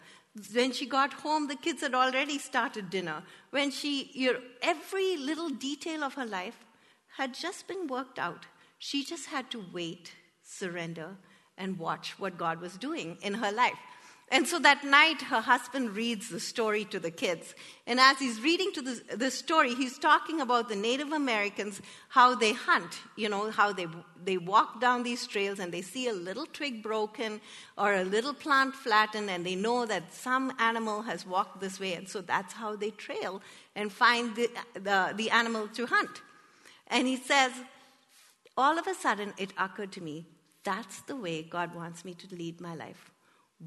[0.54, 3.24] When she got home, the kids had already started dinner.
[3.52, 6.58] When she, you know, every little detail of her life
[7.18, 8.46] had just been worked out.
[8.78, 10.12] She just had to wait,
[10.44, 11.16] surrender,
[11.58, 13.80] and watch what God was doing in her life.
[14.30, 17.54] And so that night, her husband reads the story to the kids.
[17.86, 22.34] And as he's reading to the, the story, he's talking about the Native Americans, how
[22.34, 23.86] they hunt, you know, how they,
[24.24, 27.40] they walk down these trails and they see a little twig broken
[27.78, 31.94] or a little plant flattened, and they know that some animal has walked this way.
[31.94, 33.44] And so that's how they trail
[33.76, 36.22] and find the, the, the animal to hunt.
[36.88, 37.52] And he says,
[38.58, 40.26] all of a sudden, it occurred to me
[40.64, 43.12] that's the way God wants me to lead my life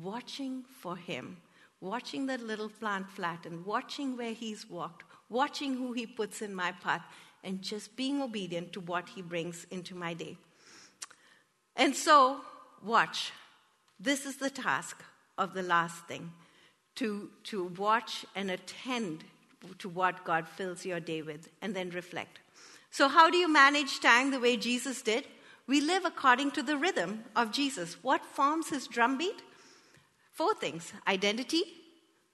[0.02, 1.36] watching for him,
[1.80, 6.72] watching that little plant flatten, watching where he's walked, watching who he puts in my
[6.72, 7.02] path,
[7.44, 10.36] and just being obedient to what he brings into my day.
[11.76, 12.40] And so,
[12.82, 13.32] watch.
[14.00, 15.02] This is the task
[15.36, 16.32] of the last thing
[16.96, 19.24] to, to watch and attend
[19.78, 22.38] to what God fills your day with, and then reflect.
[22.90, 25.24] So, how do you manage time the way Jesus did?
[25.66, 28.02] We live according to the rhythm of Jesus.
[28.02, 29.42] What forms his drumbeat?
[30.38, 31.64] Four things identity,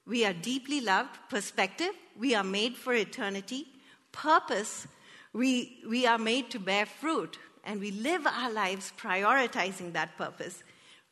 [0.06, 1.88] we are deeply loved, perspective,
[2.18, 3.64] we are made for eternity,
[4.12, 4.86] purpose,
[5.32, 10.62] we, we are made to bear fruit, and we live our lives prioritizing that purpose.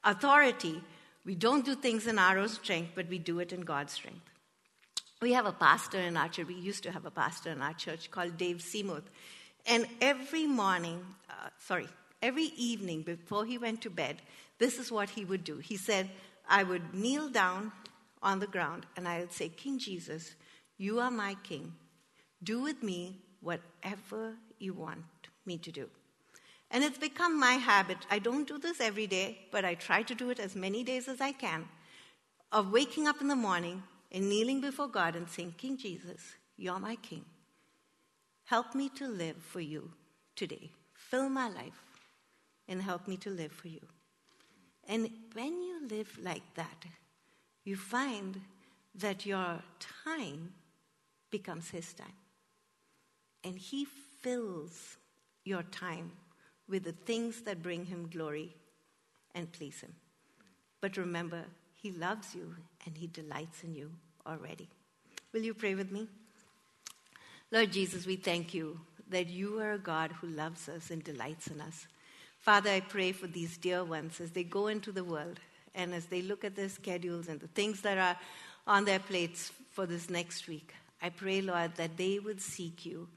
[0.04, 0.82] Authority,
[1.24, 4.28] we don't do things in our own strength, but we do it in God's strength.
[5.22, 7.72] We have a pastor in our church, we used to have a pastor in our
[7.72, 9.08] church called Dave Seamuth.
[9.64, 11.88] And every morning, uh, sorry,
[12.20, 14.20] every evening before he went to bed,
[14.58, 15.56] this is what he would do.
[15.56, 16.10] He said,
[16.52, 17.72] I would kneel down
[18.22, 20.34] on the ground and I would say, King Jesus,
[20.76, 21.72] you are my king.
[22.44, 25.04] Do with me whatever you want
[25.46, 25.88] me to do.
[26.70, 27.96] And it's become my habit.
[28.10, 31.08] I don't do this every day, but I try to do it as many days
[31.08, 31.66] as I can
[32.52, 33.82] of waking up in the morning
[34.12, 36.20] and kneeling before God and saying, King Jesus,
[36.58, 37.24] you're my king.
[38.44, 39.90] Help me to live for you
[40.36, 40.70] today.
[40.92, 41.82] Fill my life
[42.68, 43.80] and help me to live for you.
[44.88, 46.84] And when you live like that,
[47.64, 48.40] you find
[48.96, 49.62] that your
[50.04, 50.52] time
[51.30, 52.18] becomes His time.
[53.44, 53.86] And He
[54.20, 54.96] fills
[55.44, 56.12] your time
[56.68, 58.54] with the things that bring Him glory
[59.34, 59.94] and please Him.
[60.80, 62.54] But remember, He loves you
[62.84, 63.90] and He delights in you
[64.26, 64.68] already.
[65.32, 66.08] Will you pray with me?
[67.50, 71.48] Lord Jesus, we thank you that you are a God who loves us and delights
[71.48, 71.86] in us.
[72.42, 75.38] Father, I pray for these dear ones as they go into the world
[75.76, 78.16] and as they look at their schedules and the things that are
[78.66, 80.74] on their plates for this next week.
[81.00, 83.08] I pray, Lord, that they would seek you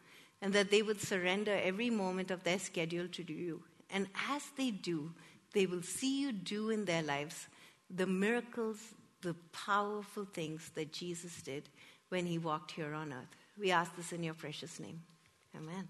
[0.42, 3.64] and that they would surrender every moment of their schedule to you.
[3.90, 5.12] And as they do,
[5.54, 7.48] they will see you do in their lives
[7.90, 8.78] the miracles,
[9.22, 11.70] the powerful things that Jesus did
[12.10, 13.36] when he walked here on earth.
[13.58, 15.02] We ask this in your precious name.
[15.56, 15.88] Amen.